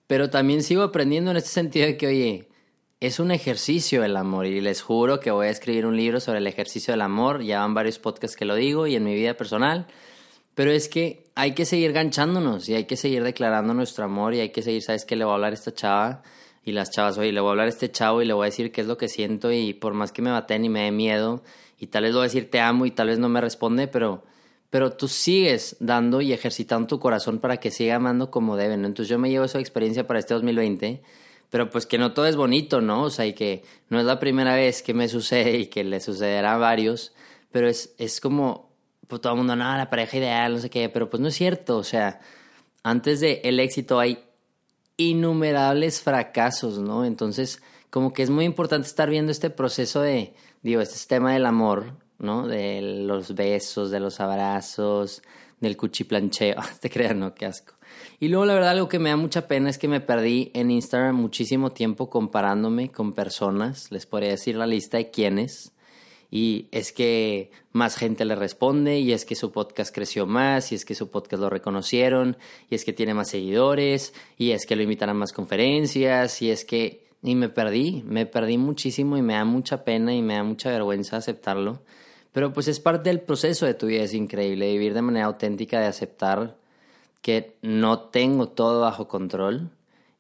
Pero 0.08 0.30
también 0.30 0.64
sigo 0.64 0.84
aprendiendo 0.84 1.32
en 1.32 1.38
este 1.38 1.50
sentido 1.50 1.86
de 1.86 1.98
que, 1.98 2.08
oye, 2.08 2.50
es 3.00 3.20
un 3.20 3.32
ejercicio 3.32 4.04
el 4.04 4.18
amor 4.18 4.48
y 4.48 4.60
les 4.60 4.82
juro 4.82 5.20
que 5.20 5.30
voy 5.30 5.48
a 5.48 5.52
escribir 5.52 5.86
un 5.86 5.96
libro 5.96 6.20
sobre 6.20 6.40
el 6.40 6.48
ejercicio 6.48 6.94
del 6.94 7.02
amor. 7.02 7.44
Ya 7.44 7.60
van 7.60 7.74
varios 7.74 8.00
podcasts 8.00 8.36
que 8.36 8.46
lo 8.46 8.56
digo 8.56 8.88
y 8.88 8.96
en 8.96 9.04
mi 9.04 9.14
vida 9.14 9.36
personal. 9.36 9.86
Pero 10.56 10.72
es 10.72 10.90
que 10.90 11.26
hay 11.36 11.54
que 11.54 11.66
seguir 11.66 11.94
ganchándonos 11.94 12.68
y 12.68 12.74
hay 12.74 12.86
que 12.86 12.98
seguir 12.98 13.24
declarando 13.24 13.76
nuestro 13.76 14.06
amor 14.06 14.34
y 14.34 14.40
hay 14.40 14.50
que 14.50 14.64
seguir, 14.64 14.82
¿sabes 14.82 15.06
qué? 15.06 15.16
Le 15.16 15.24
voy 15.24 15.34
a 15.34 15.36
hablar 15.36 15.52
a 15.52 15.56
esta 15.56 15.72
chava 15.72 16.24
y 16.64 16.72
las 16.72 16.90
chavas, 16.90 17.20
oye, 17.20 17.32
le 17.32 17.40
voy 17.40 17.50
a 17.50 17.52
hablar 17.52 17.68
a 17.68 17.70
este 17.70 17.92
chavo 17.92 18.24
y 18.24 18.26
le 18.26 18.34
voy 18.34 18.46
a 18.46 18.50
decir 18.50 18.72
qué 18.72 18.82
es 18.82 18.88
lo 18.88 18.98
que 18.98 19.08
siento 19.08 19.52
y 19.52 19.74
por 19.76 19.94
más 19.94 20.12
que 20.12 20.24
me 20.24 20.32
baten 20.32 20.66
y 20.66 20.70
me 20.70 20.86
dé 20.86 20.92
miedo 20.92 21.44
y 21.78 21.88
tal 21.88 22.04
vez 22.04 22.12
le 22.12 22.16
voy 22.16 22.24
a 22.24 22.30
decir 22.30 22.50
te 22.50 22.60
amo 22.60 22.88
y 22.88 22.92
tal 22.92 23.08
vez 23.10 23.20
no 23.20 23.30
me 23.30 23.40
responde, 23.40 23.88
pero, 23.88 24.24
pero 24.72 24.94
tú 24.94 25.08
sigues 25.08 25.78
dando 25.80 26.22
y 26.22 26.34
ejercitando 26.34 26.88
tu 26.88 27.00
corazón 27.00 27.38
para 27.38 27.58
que 27.58 27.70
siga 27.70 27.98
amando 27.98 28.32
como 28.32 28.58
deben. 28.58 28.84
Entonces 28.84 29.10
yo 29.10 29.20
me 29.20 29.30
llevo 29.30 29.46
esa 29.46 29.60
experiencia 29.60 30.08
para 30.08 30.18
este 30.18 30.34
2020, 30.34 31.04
pero 31.50 31.70
pues 31.70 31.86
que 31.86 31.98
no 31.98 32.14
todo 32.14 32.26
es 32.26 32.36
bonito, 32.36 32.82
¿no? 32.82 33.04
O 33.04 33.10
sea, 33.10 33.26
y 33.26 33.34
que 33.34 33.64
no 33.90 34.00
es 34.00 34.06
la 34.06 34.20
primera 34.20 34.56
vez 34.56 34.82
que 34.82 34.94
me 34.94 35.08
sucede 35.08 35.58
y 35.58 35.68
que 35.68 35.84
le 35.84 36.00
sucederá 36.00 36.56
a 36.56 36.58
varios, 36.58 37.14
pero 37.52 37.68
es, 37.68 37.94
es 37.98 38.20
como 38.22 38.68
pues 39.08 39.22
todo 39.22 39.34
el 39.34 39.38
mundo, 39.38 39.56
no, 39.56 39.78
la 39.78 39.90
pareja 39.90 40.18
ideal, 40.18 40.54
no 40.54 40.60
sé 40.60 40.70
qué, 40.70 40.90
pero 40.90 41.10
pues 41.10 41.22
no 41.22 41.30
es 41.30 41.36
cierto, 41.36 41.78
o 41.78 41.84
sea, 41.84 42.20
antes 42.84 43.22
de 43.22 43.42
el 43.46 43.60
éxito 43.60 44.00
hay 44.00 44.24
innumerables 44.98 46.02
fracasos, 46.02 46.80
¿no? 46.80 47.06
Entonces, 47.06 47.62
como 47.90 48.14
que 48.14 48.24
es 48.24 48.30
muy 48.30 48.46
importante 48.46 48.88
estar 48.88 49.10
viendo 49.10 49.32
este 49.32 49.50
proceso 49.50 50.02
de, 50.02 50.34
digo, 50.62 50.82
este 50.82 50.98
tema 51.08 51.34
del 51.34 51.46
amor, 51.46 51.94
¿no? 52.20 52.48
De 52.48 52.82
los 52.82 53.36
besos, 53.36 53.92
de 53.92 54.00
los 54.00 54.20
abrazos, 54.20 55.22
del 55.60 55.78
cuchiplancheo, 55.78 56.58
te 56.82 56.90
crean, 56.90 57.20
no, 57.20 57.34
qué 57.34 57.46
asco. 57.46 57.74
Y 58.20 58.28
luego 58.28 58.46
la 58.46 58.54
verdad 58.54 58.72
algo 58.72 58.90
que 58.90 59.00
me 59.00 59.10
da 59.10 59.18
mucha 59.18 59.48
pena 59.48 59.70
es 59.70 59.78
que 59.78 59.88
me 59.88 60.02
perdí 60.02 60.52
en 60.54 60.72
Instagram 60.72 61.16
muchísimo 61.16 61.72
tiempo 61.72 62.10
comparándome 62.10 62.92
con 62.92 63.14
personas, 63.14 63.92
les 63.92 64.06
podría 64.06 64.30
decir 64.30 64.56
la 64.56 64.68
lista 64.68 64.98
de 64.98 65.10
quiénes, 65.10 65.74
y 66.30 66.68
es 66.72 66.92
que 66.92 67.52
más 67.72 67.96
gente 67.96 68.26
le 68.26 68.36
responde 68.36 69.00
y 69.00 69.14
es 69.14 69.24
que 69.24 69.36
su 69.36 69.52
podcast 69.52 69.94
creció 69.94 70.26
más 70.26 70.72
y 70.72 70.76
es 70.76 70.84
que 70.84 70.96
su 70.96 71.10
podcast 71.10 71.42
lo 71.42 71.50
reconocieron 71.50 72.38
y 72.70 72.76
es 72.76 72.84
que 72.84 72.92
tiene 72.92 73.14
más 73.14 73.30
seguidores 73.30 74.14
y 74.38 74.52
es 74.52 74.66
que 74.66 74.76
lo 74.76 74.84
invitan 74.84 75.10
a 75.10 75.14
más 75.14 75.32
conferencias 75.32 76.42
y 76.42 76.52
es 76.52 76.66
que 76.66 77.08
y 77.24 77.36
me 77.36 77.50
perdí, 77.50 78.04
me 78.06 78.26
perdí 78.26 78.58
muchísimo 78.58 79.18
y 79.18 79.22
me 79.22 79.34
da 79.34 79.46
mucha 79.46 79.84
pena 79.84 80.14
y 80.14 80.22
me 80.22 80.36
da 80.36 80.44
mucha 80.44 80.70
vergüenza 80.70 81.18
aceptarlo, 81.18 81.82
pero 82.38 82.54
pues 82.54 82.68
es 82.68 82.80
parte 82.80 83.10
del 83.10 83.22
proceso 83.22 83.66
de 83.66 83.74
tu 83.74 83.88
vida, 83.88 84.04
es 84.04 84.14
increíble 84.14 84.72
vivir 84.72 84.94
de 84.94 85.02
manera 85.02 85.26
auténtica, 85.26 85.80
de 85.80 85.88
aceptar 85.88 86.56
que 87.24 87.56
no 87.64 87.98
tengo 87.98 88.50
todo 88.50 88.82
bajo 88.82 89.08
control 89.08 89.72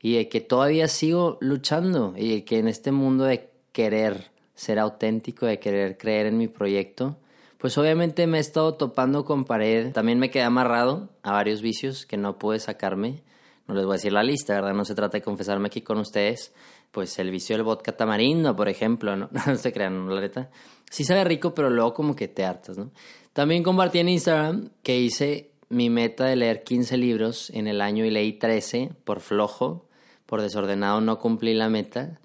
y 0.01 0.15
de 0.15 0.27
que 0.27 0.41
todavía 0.41 0.87
sigo 0.87 1.37
luchando 1.41 2.15
y 2.17 2.33
de 2.33 2.43
que 2.43 2.57
en 2.57 2.69
este 2.69 2.91
mundo 2.91 3.25
de 3.25 3.51
querer 3.71 4.31
ser 4.55 4.79
auténtico, 4.79 5.45
de 5.45 5.59
querer 5.59 5.99
creer 5.99 6.25
en 6.25 6.39
mi 6.39 6.47
proyecto, 6.47 7.17
pues 7.59 7.77
obviamente 7.77 8.25
me 8.25 8.39
he 8.39 8.41
estado 8.41 8.73
topando 8.73 9.23
con 9.23 9.45
pared. 9.45 9.93
También 9.93 10.17
me 10.17 10.31
quedé 10.31 10.41
amarrado 10.41 11.09
a 11.21 11.33
varios 11.33 11.61
vicios 11.61 12.07
que 12.07 12.17
no 12.17 12.39
pude 12.39 12.57
sacarme. 12.57 13.21
No 13.67 13.75
les 13.75 13.85
voy 13.85 13.93
a 13.93 13.97
decir 13.97 14.13
la 14.13 14.23
lista, 14.23 14.55
¿verdad? 14.55 14.73
No 14.73 14.85
se 14.85 14.95
trata 14.95 15.19
de 15.19 15.21
confesarme 15.21 15.67
aquí 15.67 15.81
con 15.81 15.99
ustedes. 15.99 16.51
Pues 16.91 17.19
el 17.19 17.31
vicio 17.31 17.55
del 17.55 17.63
vodka 17.63 17.95
tamarindo, 17.95 18.55
por 18.55 18.69
ejemplo, 18.69 19.15
¿no? 19.15 19.29
Se 19.57 19.71
crean, 19.71 20.09
la 20.09 20.21
neta. 20.21 20.49
Sí 20.89 21.03
sabe 21.03 21.23
rico, 21.23 21.53
pero 21.53 21.69
luego 21.69 21.93
como 21.93 22.15
que 22.15 22.27
te 22.27 22.45
hartas, 22.45 22.77
¿no? 22.77 22.91
También 23.33 23.61
compartí 23.61 23.99
en 23.99 24.09
Instagram 24.09 24.69
que 24.81 24.99
hice 24.99 25.51
mi 25.69 25.89
meta 25.89 26.25
de 26.25 26.35
leer 26.35 26.63
15 26.63 26.97
libros 26.97 27.49
en 27.51 27.67
el 27.67 27.81
año 27.81 28.05
y 28.05 28.09
leí 28.09 28.33
13 28.33 28.91
por 29.03 29.19
flojo, 29.19 29.87
por 30.25 30.41
desordenado 30.41 31.01
no 31.01 31.19
cumplí 31.19 31.53
la 31.53 31.69
meta. 31.69 32.19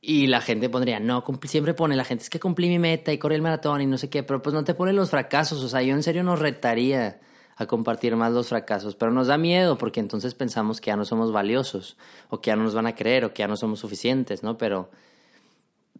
Y 0.00 0.26
la 0.26 0.40
gente 0.40 0.68
pondría, 0.68 0.98
no, 0.98 1.24
siempre 1.44 1.74
pone 1.74 1.94
la 1.94 2.04
gente, 2.04 2.24
es 2.24 2.30
que 2.30 2.40
cumplí 2.40 2.68
mi 2.68 2.80
meta 2.80 3.12
y 3.12 3.18
corrí 3.18 3.36
el 3.36 3.42
maratón 3.42 3.82
y 3.82 3.86
no 3.86 3.98
sé 3.98 4.10
qué, 4.10 4.24
pero 4.24 4.42
pues 4.42 4.52
no 4.52 4.64
te 4.64 4.74
ponen 4.74 4.96
los 4.96 5.10
fracasos, 5.10 5.62
o 5.62 5.68
sea, 5.68 5.80
yo 5.82 5.94
en 5.94 6.02
serio 6.02 6.24
nos 6.24 6.40
retaría 6.40 7.20
a 7.62 7.66
compartir 7.66 8.16
más 8.16 8.32
los 8.32 8.48
fracasos, 8.48 8.94
pero 8.94 9.12
nos 9.12 9.28
da 9.28 9.38
miedo 9.38 9.78
porque 9.78 10.00
entonces 10.00 10.34
pensamos 10.34 10.80
que 10.80 10.88
ya 10.88 10.96
no 10.96 11.04
somos 11.04 11.32
valiosos, 11.32 11.96
o 12.28 12.40
que 12.40 12.48
ya 12.48 12.56
no 12.56 12.64
nos 12.64 12.74
van 12.74 12.86
a 12.86 12.94
creer, 12.94 13.24
o 13.24 13.32
que 13.32 13.40
ya 13.40 13.48
no 13.48 13.56
somos 13.56 13.80
suficientes, 13.80 14.42
¿no? 14.42 14.58
Pero, 14.58 14.90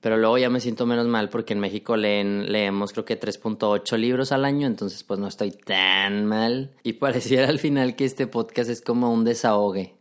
pero 0.00 0.16
luego 0.16 0.38
ya 0.38 0.50
me 0.50 0.60
siento 0.60 0.86
menos 0.86 1.06
mal 1.06 1.28
porque 1.28 1.52
en 1.54 1.60
México 1.60 1.96
leen, 1.96 2.50
leemos 2.52 2.92
creo 2.92 3.04
que 3.04 3.18
3.8 3.18 3.96
libros 3.96 4.32
al 4.32 4.44
año, 4.44 4.66
entonces 4.66 5.02
pues 5.04 5.18
no 5.18 5.28
estoy 5.28 5.52
tan 5.52 6.26
mal. 6.26 6.70
Y 6.82 6.94
pareciera 6.94 7.48
al 7.48 7.58
final 7.58 7.96
que 7.96 8.04
este 8.04 8.26
podcast 8.26 8.68
es 8.68 8.82
como 8.82 9.12
un 9.12 9.24
desahogue 9.24 9.94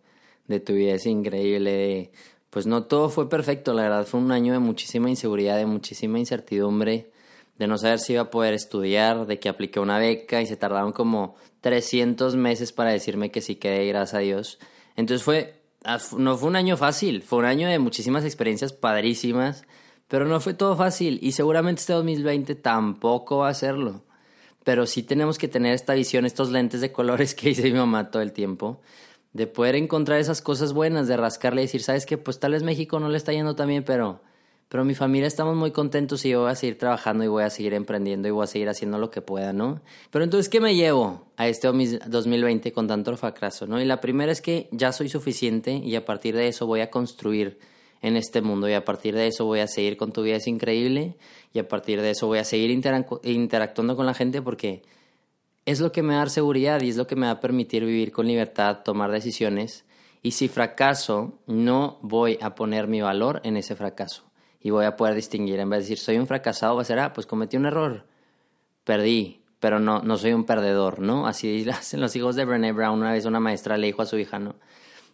de 0.48 0.60
tu 0.60 0.74
vida, 0.74 0.96
es 0.96 1.06
increíble 1.06 2.12
pues 2.52 2.68
no 2.68 2.84
todo 2.84 3.10
fue 3.10 3.30
perfecto, 3.30 3.74
la 3.74 3.84
verdad 3.84 4.06
fue 4.06 4.20
un 4.20 4.32
año 4.32 4.52
de 4.52 4.60
muchísima 4.60 5.10
inseguridad, 5.10 5.58
de 5.58 5.66
muchísima 5.66 6.20
incertidumbre, 6.20 7.10
de 7.62 7.68
no 7.68 7.78
saber 7.78 8.00
si 8.00 8.14
iba 8.14 8.24
a 8.24 8.32
poder 8.32 8.56
estudiar, 8.56 9.28
de 9.28 9.40
que 9.40 9.48
apliqué 9.48 9.80
una 9.80 10.00
beca 10.00 10.42
y 10.42 10.48
se 10.48 10.58
tardaron 10.58 10.94
como 10.94 11.36
300 11.60 12.36
meses 12.36 12.72
para 12.72 12.90
decirme 12.90 13.30
que 13.30 13.40
sí 13.40 13.54
quedé, 13.54 13.86
gracias 13.86 14.16
a 14.16 14.18
Dios. 14.18 14.58
Entonces 14.96 15.24
fue, 15.24 15.62
ah, 15.84 16.00
no 16.18 16.38
fue 16.38 16.50
un 16.50 16.56
año 16.56 16.76
fácil, 16.76 17.22
fue 17.22 17.38
un 17.38 17.46
año 17.46 17.70
de 17.70 17.78
muchísimas 17.78 18.26
experiencias 18.26 18.74
padrísimas, 18.74 19.64
pero 20.08 20.26
no 20.26 20.40
fue 20.40 20.56
todo 20.56 20.76
fácil 20.76 21.20
y 21.22 21.34
seguramente 21.34 21.82
este 21.82 21.94
2020 21.94 22.56
tampoco 22.56 23.38
va 23.38 23.50
a 23.50 23.54
serlo. 23.54 24.06
Pero 24.64 24.88
sí 24.88 25.04
tenemos 25.04 25.38
que 25.38 25.48
tener 25.48 25.76
esta 25.76 25.94
visión, 25.94 26.26
estos 26.26 26.50
lentes 26.50 26.82
de 26.82 26.92
colores 26.92 27.36
que 27.36 27.50
dice 27.50 27.62
mi 27.62 27.74
mamá 27.74 28.10
todo 28.10 28.24
el 28.24 28.32
tiempo 28.32 28.82
de 29.34 29.46
poder 29.46 29.76
encontrar 29.76 30.20
esas 30.20 30.42
cosas 30.42 30.74
buenas, 30.74 31.08
de 31.08 31.16
rascarle 31.16 31.62
y 31.62 31.66
decir, 31.66 31.84
sabes 31.84 32.08
que 32.08 32.18
pues 32.18 32.40
tal 32.40 32.54
vez 32.54 32.64
México 32.64 33.00
no 33.00 33.08
le 33.08 33.18
está 33.18 33.32
yendo 33.32 33.56
tan 33.56 33.68
bien, 33.68 33.84
pero, 33.84 34.22
pero 34.72 34.86
mi 34.86 34.96
familia 34.96 35.28
estamos 35.28 35.58
muy 35.58 35.72
contentos 35.72 36.24
y 36.24 36.30
yo 36.30 36.44
voy 36.44 36.52
a 36.52 36.56
seguir 36.56 36.78
trabajando 36.78 37.26
y 37.26 37.28
voy 37.28 37.44
a 37.44 37.50
seguir 37.50 37.74
emprendiendo 37.74 38.30
y 38.30 38.32
voy 38.32 38.46
a 38.46 38.48
seguir 38.48 38.70
haciendo 38.70 39.00
lo 39.00 39.10
que 39.12 39.22
pueda, 39.22 39.52
¿no? 39.52 39.82
Pero 40.12 40.24
entonces, 40.24 40.48
¿qué 40.48 40.62
me 40.62 40.76
llevo 40.76 41.26
a 41.36 41.50
este 41.50 41.68
2020 41.68 42.72
con 42.72 42.88
tanto 42.88 43.18
fracaso, 43.18 43.68
¿no? 43.68 43.82
Y 43.82 43.86
la 43.86 44.00
primera 44.00 44.32
es 44.32 44.40
que 44.40 44.70
ya 44.72 44.94
soy 44.94 45.10
suficiente 45.10 45.74
y 45.74 45.94
a 45.98 46.06
partir 46.06 46.38
de 46.38 46.48
eso 46.48 46.68
voy 46.68 46.80
a 46.80 46.90
construir 46.90 47.60
en 48.02 48.16
este 48.16 48.42
mundo 48.42 48.70
y 48.70 48.74
a 48.74 48.86
partir 48.86 49.14
de 49.14 49.28
eso 49.28 49.44
voy 49.44 49.60
a 49.60 49.68
seguir 49.68 49.98
con 49.98 50.14
tu 50.14 50.24
vida 50.24 50.38
es 50.38 50.48
increíble 50.48 51.18
y 51.52 51.60
a 51.60 51.68
partir 51.68 52.02
de 52.02 52.12
eso 52.12 52.28
voy 52.28 52.40
a 52.40 52.46
seguir 52.46 52.72
interactuando 52.72 53.98
con 53.98 54.06
la 54.06 54.14
gente 54.14 54.42
porque 54.42 54.84
es 55.66 55.82
lo 55.82 55.92
que 55.92 56.02
me 56.02 56.14
da 56.14 56.28
seguridad 56.28 56.80
y 56.80 56.88
es 56.88 56.96
lo 56.96 57.08
que 57.08 57.18
me 57.18 57.26
va 57.26 57.34
a 57.34 57.40
permitir 57.42 57.84
vivir 57.84 58.14
con 58.14 58.26
libertad, 58.26 58.84
tomar 58.86 59.12
decisiones. 59.12 59.84
Y 60.24 60.32
si 60.32 60.48
fracaso, 60.48 61.40
no 61.46 62.00
voy 62.02 62.40
a 62.42 62.56
poner 62.56 62.88
mi 62.88 63.02
valor 63.02 63.42
en 63.44 63.58
ese 63.58 63.76
fracaso. 63.76 64.31
Y 64.62 64.70
voy 64.70 64.86
a 64.86 64.96
poder 64.96 65.16
distinguir. 65.16 65.60
En 65.60 65.70
vez 65.70 65.80
de 65.80 65.84
decir, 65.84 65.98
soy 65.98 66.18
un 66.18 66.28
fracasado, 66.28 66.76
va 66.76 66.84
a 66.84 66.86
ser, 66.86 67.00
ah, 67.00 67.14
pues 67.14 67.28
cometí 67.28 67.58
un 67.58 67.66
error. 67.66 68.06
Perdí, 68.84 69.42
pero 69.60 69.80
no, 69.80 70.02
no 70.02 70.18
soy 70.18 70.34
un 70.34 70.46
perdedor, 70.46 71.00
¿no? 71.00 71.28
Así 71.28 71.68
hacen 71.74 72.02
los 72.02 72.16
hijos 72.16 72.36
de 72.36 72.46
Brené 72.46 72.72
Brown. 72.72 73.00
Una 73.00 73.14
vez 73.14 73.26
una 73.26 73.40
maestra 73.40 73.78
le 73.78 73.88
dijo 73.88 74.02
a 74.02 74.06
su 74.06 74.18
hija, 74.18 74.40
¿no? 74.40 74.56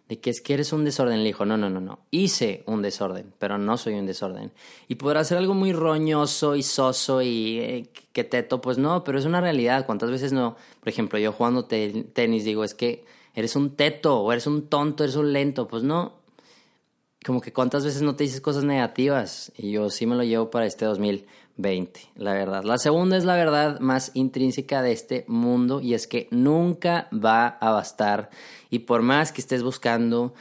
de 0.07 0.19
que 0.19 0.29
es 0.29 0.41
que 0.41 0.53
eres 0.53 0.71
un 0.73 0.85
desorden. 0.85 1.19
Le 1.19 1.25
dijo, 1.25 1.45
no, 1.45 1.57
no, 1.57 1.69
no, 1.69 1.81
no. 1.81 1.99
Hice 2.11 2.63
un 2.65 2.81
desorden, 2.81 3.33
pero 3.39 3.57
no 3.57 3.77
soy 3.77 3.95
un 3.95 4.05
desorden. 4.05 4.51
Y 4.87 4.95
podrá 4.95 5.23
ser 5.23 5.37
algo 5.37 5.53
muy 5.53 5.73
roñoso 5.73 6.55
y 6.55 6.63
soso 6.63 7.21
y 7.21 7.59
eh, 7.59 7.89
que 8.13 8.23
teto, 8.23 8.61
pues 8.61 8.77
no, 8.77 9.03
pero 9.03 9.19
es 9.19 9.25
una 9.25 9.41
realidad. 9.41 9.85
¿Cuántas 9.85 10.09
veces 10.09 10.31
no? 10.31 10.55
Por 10.79 10.89
ejemplo, 10.89 11.19
yo 11.19 11.31
jugando 11.31 11.65
tenis 11.65 12.45
digo, 12.45 12.63
es 12.63 12.73
que 12.73 13.05
eres 13.33 13.55
un 13.55 13.75
teto 13.75 14.19
o 14.21 14.31
eres 14.31 14.47
un 14.47 14.67
tonto, 14.67 15.03
eres 15.03 15.15
un 15.15 15.33
lento. 15.33 15.67
Pues 15.67 15.83
no. 15.83 16.13
Como 17.27 17.41
que 17.41 17.51
cuántas 17.51 17.83
veces 17.83 18.01
no 18.01 18.15
te 18.15 18.23
dices 18.23 18.39
cosas 18.39 18.63
negativas. 18.63 19.51
Y 19.57 19.71
yo 19.71 19.89
sí 19.89 20.05
me 20.05 20.15
lo 20.15 20.23
llevo 20.23 20.49
para 20.49 20.65
este 20.65 20.85
2020, 20.85 21.99
la 22.15 22.31
verdad. 22.31 22.63
La 22.63 22.77
segunda 22.77 23.17
es 23.17 23.25
la 23.25 23.35
verdad 23.35 23.81
más 23.81 24.11
intrínseca 24.13 24.81
de 24.81 24.93
este 24.93 25.25
mundo 25.27 25.81
y 25.81 25.93
es 25.93 26.07
que 26.07 26.29
nunca 26.31 27.09
va 27.13 27.47
a 27.47 27.71
bastar 27.71 28.29
y 28.69 28.79
por 28.79 29.01
más 29.01 29.33
que 29.33 29.41
estés 29.41 29.61
buscando 29.61 30.33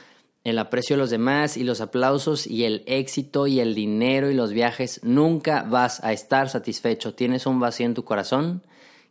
el 0.45 0.57
aprecio 0.59 0.95
de 0.95 1.01
los 1.01 1.09
demás 1.09 1.57
y 1.57 1.65
los 1.65 1.81
aplausos 1.81 2.47
y 2.47 2.63
el 2.63 2.83
éxito 2.85 3.47
y 3.47 3.59
el 3.59 3.75
dinero 3.75 4.31
y 4.31 4.33
los 4.33 4.53
viajes, 4.53 5.01
nunca 5.03 5.63
vas 5.63 6.01
a 6.05 6.13
estar 6.13 6.47
satisfecho. 6.47 7.13
Tienes 7.13 7.45
un 7.47 7.59
vacío 7.59 7.85
en 7.85 7.95
tu 7.95 8.05
corazón 8.05 8.63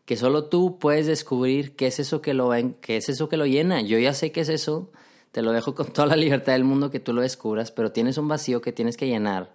que 0.07 0.17
solo 0.17 0.47
tú 0.47 0.79
puedes 0.79 1.07
descubrir 1.07 1.77
qué 1.77 1.89
es 1.89 2.01
eso 2.01 2.23
que 2.23 2.33
lo 2.33 2.53
qué 2.81 2.97
es 2.97 3.11
eso 3.11 3.29
que 3.29 3.37
lo 3.37 3.45
llena. 3.45 3.83
Yo 3.83 3.99
ya 3.99 4.15
sé 4.15 4.33
qué 4.33 4.41
es 4.41 4.49
eso, 4.49 4.91
te 5.33 5.43
lo 5.43 5.53
dejo 5.53 5.75
con 5.75 5.93
toda 5.93 6.09
la 6.09 6.17
libertad 6.17 6.53
del 6.53 6.65
mundo 6.65 6.91
que 6.91 7.01
tú 7.01 7.13
lo 7.13 7.23
descubras, 7.23 7.71
pero 7.71 7.93
tienes 7.93 8.19
un 8.19 8.29
vacío 8.29 8.61
que 8.61 8.73
tienes 8.73 8.97
que 8.97 9.07
llenar 9.07 9.55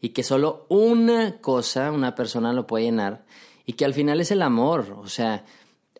y 0.00 0.10
que 0.10 0.22
solo 0.22 0.66
una 0.68 1.40
cosa, 1.40 1.92
una 1.92 2.14
persona 2.14 2.52
lo 2.52 2.66
puede 2.66 2.84
llenar 2.84 3.24
y 3.66 3.74
que 3.74 3.84
al 3.84 3.94
final 3.94 4.20
es 4.20 4.30
el 4.30 4.42
amor, 4.42 4.96
o 4.98 5.08
sea, 5.08 5.44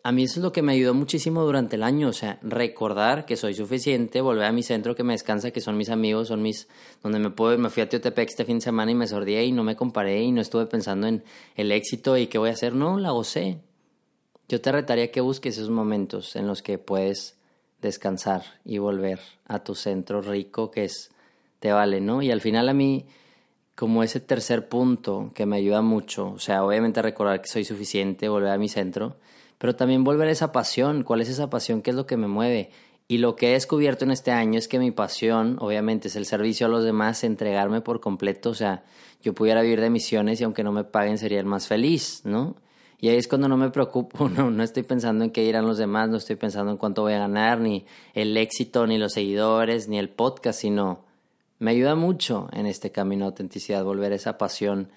a 0.03 0.11
mí 0.11 0.23
eso 0.23 0.39
es 0.39 0.43
lo 0.43 0.51
que 0.51 0.63
me 0.63 0.73
ayudó 0.73 0.93
muchísimo 0.93 1.43
durante 1.43 1.75
el 1.75 1.83
año, 1.83 2.09
o 2.09 2.13
sea, 2.13 2.39
recordar 2.41 3.25
que 3.25 3.37
soy 3.37 3.53
suficiente, 3.53 4.21
volver 4.21 4.45
a 4.45 4.51
mi 4.51 4.63
centro 4.63 4.95
que 4.95 5.03
me 5.03 5.13
descansa, 5.13 5.51
que 5.51 5.61
son 5.61 5.77
mis 5.77 5.89
amigos, 5.89 6.29
son 6.29 6.41
mis, 6.41 6.67
donde 7.03 7.19
me 7.19 7.29
puedo, 7.29 7.57
me 7.57 7.69
fui 7.69 7.83
a 7.83 7.89
Teotepec 7.89 8.29
este 8.29 8.45
fin 8.45 8.57
de 8.57 8.61
semana 8.61 8.91
y 8.91 8.95
me 8.95 9.07
sordié 9.07 9.45
y 9.45 9.51
no 9.51 9.63
me 9.63 9.75
comparé 9.75 10.21
y 10.23 10.31
no 10.31 10.41
estuve 10.41 10.65
pensando 10.65 11.07
en 11.07 11.23
el 11.55 11.71
éxito 11.71 12.17
y 12.17 12.27
qué 12.27 12.39
voy 12.39 12.49
a 12.49 12.53
hacer, 12.53 12.73
no, 12.73 12.97
la 12.97 13.11
gocé. 13.11 13.59
Yo 14.49 14.59
te 14.59 14.71
retaría 14.71 15.11
que 15.11 15.21
busques 15.21 15.57
esos 15.57 15.69
momentos 15.69 16.35
en 16.35 16.47
los 16.47 16.61
que 16.61 16.77
puedes 16.77 17.37
descansar 17.81 18.43
y 18.63 18.77
volver 18.77 19.19
a 19.47 19.63
tu 19.63 19.75
centro 19.75 20.21
rico 20.21 20.71
que 20.71 20.85
es, 20.85 21.11
te 21.59 21.71
vale, 21.71 22.01
¿no? 22.01 22.21
Y 22.21 22.31
al 22.31 22.41
final 22.41 22.69
a 22.69 22.73
mí, 22.73 23.05
como 23.75 24.03
ese 24.03 24.19
tercer 24.19 24.69
punto 24.69 25.31
que 25.33 25.45
me 25.45 25.57
ayuda 25.57 25.81
mucho, 25.81 26.31
o 26.31 26.39
sea, 26.39 26.63
obviamente 26.63 27.01
recordar 27.01 27.41
que 27.41 27.49
soy 27.49 27.65
suficiente, 27.65 28.29
volver 28.29 28.51
a 28.51 28.57
mi 28.57 28.69
centro, 28.69 29.17
pero 29.57 29.75
también 29.75 30.03
volver 30.03 30.27
a 30.27 30.31
esa 30.31 30.51
pasión. 30.51 31.03
¿Cuál 31.03 31.21
es 31.21 31.29
esa 31.29 31.49
pasión? 31.49 31.81
¿Qué 31.81 31.91
es 31.91 31.95
lo 31.95 32.07
que 32.07 32.17
me 32.17 32.27
mueve? 32.27 32.71
Y 33.07 33.17
lo 33.17 33.35
que 33.35 33.49
he 33.49 33.53
descubierto 33.53 34.05
en 34.05 34.11
este 34.11 34.31
año 34.31 34.57
es 34.57 34.67
que 34.67 34.79
mi 34.79 34.91
pasión, 34.91 35.57
obviamente, 35.59 36.07
es 36.07 36.15
el 36.15 36.25
servicio 36.25 36.65
a 36.65 36.69
los 36.69 36.83
demás, 36.83 37.23
entregarme 37.23 37.81
por 37.81 37.99
completo. 37.99 38.51
O 38.51 38.55
sea, 38.55 38.83
yo 39.21 39.33
pudiera 39.33 39.61
vivir 39.61 39.81
de 39.81 39.89
misiones 39.89 40.41
y 40.41 40.45
aunque 40.45 40.63
no 40.63 40.71
me 40.71 40.83
paguen 40.83 41.17
sería 41.17 41.39
el 41.39 41.45
más 41.45 41.67
feliz, 41.67 42.21
¿no? 42.23 42.55
Y 43.01 43.09
ahí 43.09 43.17
es 43.17 43.27
cuando 43.27 43.49
no 43.49 43.57
me 43.57 43.71
preocupo, 43.71 44.29
no, 44.37 44.51
no 44.51 44.63
estoy 44.63 44.83
pensando 44.83 45.25
en 45.25 45.31
qué 45.31 45.43
irán 45.43 45.65
los 45.65 45.79
demás, 45.79 46.07
no 46.09 46.17
estoy 46.17 46.35
pensando 46.35 46.71
en 46.71 46.77
cuánto 46.77 47.01
voy 47.01 47.13
a 47.13 47.19
ganar, 47.19 47.59
ni 47.59 47.85
el 48.13 48.37
éxito, 48.37 48.85
ni 48.87 48.97
los 48.97 49.13
seguidores, 49.13 49.89
ni 49.89 49.97
el 49.97 50.09
podcast, 50.09 50.61
sino 50.61 51.03
me 51.57 51.71
ayuda 51.71 51.95
mucho 51.95 52.47
en 52.53 52.67
este 52.67 52.91
camino 52.91 53.25
de 53.25 53.29
autenticidad, 53.29 53.83
volver 53.83 54.13
a 54.13 54.15
esa 54.15 54.37
pasión 54.37 54.89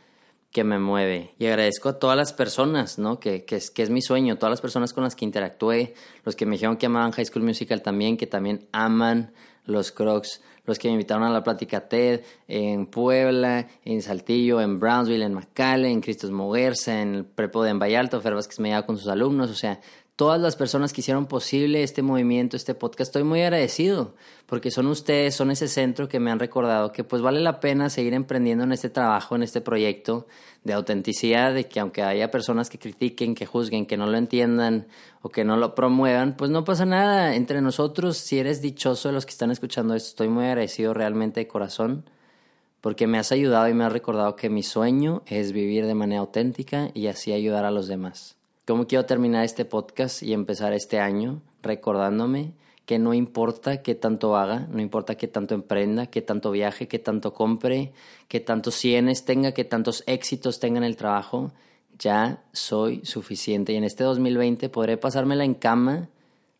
que 0.52 0.64
me 0.64 0.78
mueve. 0.78 1.34
Y 1.38 1.46
agradezco 1.46 1.88
a 1.88 1.98
todas 1.98 2.16
las 2.16 2.32
personas, 2.32 2.98
¿no? 2.98 3.18
Que, 3.18 3.44
que, 3.44 3.56
es, 3.56 3.70
que 3.70 3.82
es 3.82 3.90
mi 3.90 4.02
sueño, 4.02 4.36
todas 4.36 4.50
las 4.50 4.60
personas 4.60 4.92
con 4.92 5.02
las 5.02 5.16
que 5.16 5.24
interactué, 5.24 5.94
los 6.24 6.36
que 6.36 6.46
me 6.46 6.52
dijeron 6.52 6.76
que 6.76 6.86
amaban 6.86 7.10
High 7.10 7.26
School 7.26 7.44
Musical 7.44 7.82
también, 7.82 8.16
que 8.16 8.26
también 8.26 8.68
aman 8.70 9.32
los 9.66 9.92
Crocs, 9.92 10.42
los 10.64 10.78
que 10.78 10.88
me 10.88 10.92
invitaron 10.92 11.24
a 11.24 11.30
la 11.30 11.42
plática 11.42 11.88
TED 11.88 12.22
en 12.48 12.86
Puebla, 12.86 13.66
en 13.84 14.02
Saltillo, 14.02 14.60
en 14.60 14.80
Brownsville, 14.80 15.24
en 15.24 15.34
McAllen, 15.34 15.92
en 15.92 16.00
Cristos 16.00 16.30
Moguerza, 16.30 17.00
en 17.00 17.14
el 17.14 17.24
Prepo 17.24 17.62
de 17.62 17.70
Envayalto, 17.70 18.20
Fer 18.20 18.34
que 18.34 18.62
me 18.62 18.70
lleva 18.70 18.86
con 18.86 18.96
sus 18.96 19.08
alumnos, 19.08 19.50
o 19.50 19.54
sea, 19.54 19.80
todas 20.16 20.40
las 20.40 20.54
personas 20.54 20.92
que 20.92 21.00
hicieron 21.00 21.26
posible 21.26 21.82
este 21.82 22.02
movimiento, 22.02 22.56
este 22.56 22.74
podcast. 22.74 23.08
Estoy 23.08 23.24
muy 23.24 23.42
agradecido 23.42 24.14
porque 24.46 24.70
son 24.70 24.86
ustedes, 24.86 25.34
son 25.34 25.50
ese 25.50 25.66
centro 25.66 26.08
que 26.08 26.20
me 26.20 26.30
han 26.30 26.38
recordado 26.38 26.92
que 26.92 27.02
pues 27.02 27.20
vale 27.20 27.40
la 27.40 27.58
pena 27.58 27.90
seguir 27.90 28.14
emprendiendo 28.14 28.64
en 28.64 28.72
este 28.72 28.90
trabajo, 28.90 29.34
en 29.34 29.42
este 29.42 29.60
proyecto 29.60 30.26
de 30.62 30.72
autenticidad, 30.72 31.52
de 31.52 31.68
que 31.68 31.80
aunque 31.80 32.02
haya 32.02 32.30
personas 32.30 32.70
que 32.70 32.78
critiquen, 32.78 33.34
que 33.34 33.46
juzguen, 33.46 33.86
que 33.86 33.96
no 33.96 34.06
lo 34.06 34.16
entiendan 34.16 34.86
o 35.20 35.30
que 35.30 35.44
no 35.44 35.56
lo 35.56 35.74
promuevan, 35.74 36.36
pues 36.36 36.50
no 36.50 36.64
pasa 36.64 36.86
nada. 36.86 37.34
Entre 37.34 37.60
nosotros, 37.60 38.16
si 38.16 38.38
eres 38.38 38.62
dichoso 38.62 39.08
de 39.08 39.14
los 39.14 39.26
que 39.26 39.32
están 39.32 39.50
escuchando 39.50 39.94
esto, 39.94 40.10
estoy 40.10 40.28
muy 40.28 40.44
agradecido 40.44 40.94
realmente 40.94 41.40
de 41.40 41.48
corazón 41.48 42.08
porque 42.80 43.06
me 43.06 43.18
has 43.18 43.32
ayudado 43.32 43.66
y 43.68 43.74
me 43.74 43.84
has 43.84 43.92
recordado 43.92 44.36
que 44.36 44.50
mi 44.50 44.62
sueño 44.62 45.22
es 45.26 45.52
vivir 45.52 45.86
de 45.86 45.94
manera 45.94 46.20
auténtica 46.20 46.90
y 46.92 47.06
así 47.06 47.32
ayudar 47.32 47.64
a 47.64 47.70
los 47.70 47.88
demás. 47.88 48.36
¿Cómo 48.66 48.86
quiero 48.86 49.04
terminar 49.04 49.44
este 49.44 49.66
podcast 49.66 50.22
y 50.22 50.32
empezar 50.32 50.72
este 50.72 50.98
año 50.98 51.42
recordándome 51.60 52.54
que 52.86 52.98
no 52.98 53.12
importa 53.12 53.82
qué 53.82 53.94
tanto 53.94 54.36
haga, 54.38 54.66
no 54.70 54.80
importa 54.80 55.16
qué 55.16 55.28
tanto 55.28 55.54
emprenda, 55.54 56.06
qué 56.06 56.22
tanto 56.22 56.50
viaje, 56.50 56.88
qué 56.88 56.98
tanto 56.98 57.34
compre, 57.34 57.92
qué 58.26 58.40
tantos 58.40 58.74
cienes 58.74 59.26
tenga, 59.26 59.52
qué 59.52 59.64
tantos 59.64 60.02
éxitos 60.06 60.60
tenga 60.60 60.78
en 60.78 60.84
el 60.84 60.96
trabajo, 60.96 61.52
ya 61.98 62.42
soy 62.52 63.04
suficiente. 63.04 63.74
Y 63.74 63.76
en 63.76 63.84
este 63.84 64.02
2020 64.02 64.70
podré 64.70 64.96
pasármela 64.96 65.44
en 65.44 65.52
cama 65.52 66.08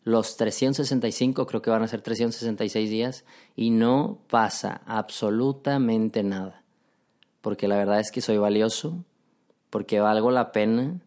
los 0.03 0.37
365, 0.37 1.47
creo 1.47 1.63
que 1.63 1.71
van 1.71 1.81
a 1.81 1.87
ser 1.87 2.03
366 2.03 2.87
días, 2.87 3.25
y 3.55 3.71
no 3.71 4.19
pasa 4.29 4.81
absolutamente 4.85 6.21
nada. 6.21 6.61
Porque 7.41 7.67
la 7.67 7.77
verdad 7.77 7.99
es 7.99 8.11
que 8.11 8.21
soy 8.21 8.37
valioso, 8.37 9.03
porque 9.71 9.99
valgo 9.99 10.29
la 10.29 10.51
pena, 10.51 11.01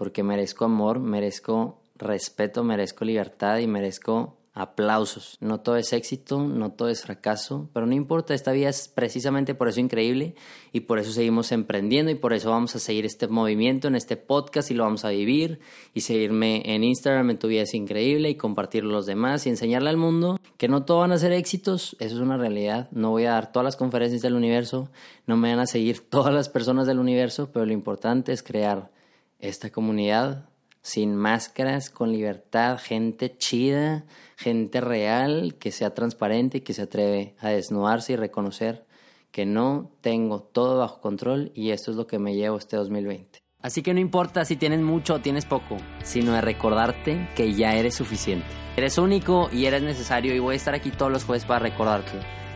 porque 0.00 0.22
merezco 0.22 0.64
amor, 0.64 0.98
merezco 0.98 1.82
respeto, 1.94 2.64
merezco 2.64 3.04
libertad 3.04 3.58
y 3.58 3.66
merezco 3.66 4.38
aplausos. 4.54 5.36
No 5.40 5.60
todo 5.60 5.76
es 5.76 5.92
éxito, 5.92 6.40
no 6.40 6.72
todo 6.72 6.88
es 6.88 7.02
fracaso, 7.02 7.68
pero 7.74 7.84
no 7.84 7.94
importa, 7.94 8.32
esta 8.32 8.52
vida 8.52 8.70
es 8.70 8.88
precisamente 8.88 9.54
por 9.54 9.68
eso 9.68 9.78
increíble 9.78 10.36
y 10.72 10.80
por 10.80 10.98
eso 10.98 11.12
seguimos 11.12 11.52
emprendiendo 11.52 12.10
y 12.10 12.14
por 12.14 12.32
eso 12.32 12.48
vamos 12.48 12.74
a 12.76 12.78
seguir 12.78 13.04
este 13.04 13.28
movimiento 13.28 13.88
en 13.88 13.94
este 13.94 14.16
podcast 14.16 14.70
y 14.70 14.74
lo 14.74 14.84
vamos 14.84 15.04
a 15.04 15.10
vivir 15.10 15.60
y 15.92 16.00
seguirme 16.00 16.62
en 16.64 16.82
Instagram 16.82 17.28
en 17.28 17.38
tu 17.38 17.48
vida 17.48 17.60
es 17.60 17.74
increíble 17.74 18.30
y 18.30 18.36
compartirlo 18.36 18.88
a 18.88 18.94
los 18.94 19.04
demás 19.04 19.44
y 19.44 19.50
enseñarle 19.50 19.90
al 19.90 19.98
mundo 19.98 20.40
que 20.56 20.68
no 20.68 20.86
todo 20.86 21.00
van 21.00 21.12
a 21.12 21.18
ser 21.18 21.32
éxitos, 21.32 21.94
eso 22.00 22.14
es 22.14 22.22
una 22.22 22.38
realidad, 22.38 22.88
no 22.90 23.10
voy 23.10 23.26
a 23.26 23.32
dar 23.32 23.52
todas 23.52 23.64
las 23.64 23.76
conferencias 23.76 24.22
del 24.22 24.32
universo, 24.32 24.88
no 25.26 25.36
me 25.36 25.50
van 25.50 25.60
a 25.60 25.66
seguir 25.66 26.00
todas 26.08 26.32
las 26.32 26.48
personas 26.48 26.86
del 26.86 27.00
universo, 27.00 27.50
pero 27.52 27.66
lo 27.66 27.74
importante 27.74 28.32
es 28.32 28.42
crear 28.42 28.98
esta 29.40 29.70
comunidad 29.70 30.46
sin 30.82 31.14
máscaras, 31.14 31.90
con 31.90 32.12
libertad, 32.12 32.78
gente 32.82 33.36
chida, 33.36 34.04
gente 34.36 34.80
real, 34.80 35.56
que 35.58 35.72
sea 35.72 35.94
transparente 35.94 36.58
y 36.58 36.60
que 36.62 36.72
se 36.72 36.82
atreve 36.82 37.34
a 37.40 37.50
desnudarse 37.50 38.14
y 38.14 38.16
reconocer 38.16 38.86
que 39.30 39.46
no 39.46 39.90
tengo 40.00 40.42
todo 40.42 40.78
bajo 40.78 41.00
control 41.00 41.52
y 41.54 41.70
esto 41.70 41.90
es 41.90 41.96
lo 41.96 42.06
que 42.06 42.18
me 42.18 42.34
llevo 42.34 42.56
este 42.56 42.76
2020. 42.76 43.38
Así 43.62 43.82
que 43.82 43.92
no 43.92 44.00
importa 44.00 44.44
si 44.46 44.56
tienes 44.56 44.80
mucho 44.80 45.14
o 45.14 45.20
tienes 45.20 45.44
poco, 45.44 45.76
sino 46.02 46.32
de 46.32 46.40
recordarte 46.40 47.28
que 47.36 47.52
ya 47.52 47.74
eres 47.74 47.94
suficiente. 47.94 48.46
Eres 48.76 48.96
único 48.96 49.50
y 49.52 49.66
eres 49.66 49.82
necesario 49.82 50.34
y 50.34 50.38
voy 50.38 50.54
a 50.54 50.56
estar 50.56 50.74
aquí 50.74 50.90
todos 50.90 51.12
los 51.12 51.24
jueves 51.24 51.44
para 51.44 51.60
recordarte 51.60 52.12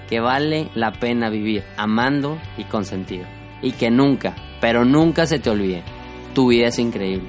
que 0.09 0.21
vale 0.21 0.71
la 0.75 0.93
pena 0.93 1.29
vivir 1.29 1.63
amando 1.77 2.39
y 2.57 2.65
con 2.65 2.85
sentido. 2.85 3.27
Y 3.63 3.73
que 3.73 3.91
nunca, 3.91 4.35
pero 4.61 4.85
nunca 4.85 5.27
se 5.27 5.39
te 5.39 5.51
olvide 5.51 5.83
tu 6.35 6.49
vida 6.49 6.67
es 6.67 6.79
increíble. 6.79 7.29